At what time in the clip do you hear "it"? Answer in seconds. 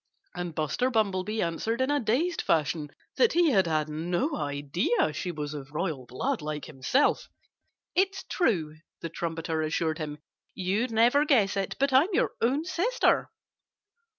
11.55-11.75